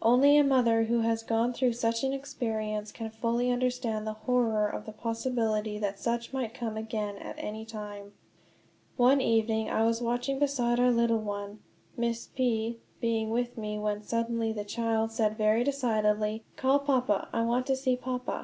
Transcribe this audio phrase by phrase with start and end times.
[0.00, 4.68] Only a mother who has gone through such an experience can fully understand the horror
[4.68, 8.12] of the possibility that such might come again at any time.
[8.96, 11.64] One evening I was watching beside our little one,
[11.96, 17.42] Miss P being with me, when suddenly the child said very decidedly: "Call Papa; I
[17.42, 18.40] want to see Papa."